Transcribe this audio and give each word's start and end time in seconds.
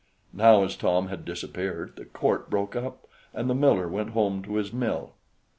Now, 0.33 0.63
as 0.63 0.75
Tom 0.75 1.09
had 1.09 1.25
disappeared, 1.25 1.93
the 1.95 2.05
court 2.05 2.49
broke 2.49 2.75
up, 2.75 3.05
and 3.35 3.47
the 3.47 3.53
miller 3.53 3.87
went 3.87 4.13
home 4.13 4.41
to 4.45 4.55
his 4.55 4.73
mill. 4.73 5.13